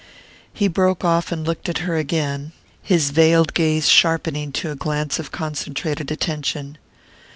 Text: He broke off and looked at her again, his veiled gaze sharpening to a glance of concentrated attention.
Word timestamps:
He 0.51 0.67
broke 0.67 1.05
off 1.05 1.31
and 1.31 1.45
looked 1.45 1.69
at 1.69 1.77
her 1.85 1.95
again, 1.95 2.53
his 2.81 3.11
veiled 3.11 3.53
gaze 3.53 3.87
sharpening 3.87 4.51
to 4.53 4.71
a 4.71 4.75
glance 4.75 5.19
of 5.19 5.31
concentrated 5.31 6.09
attention. 6.09 6.79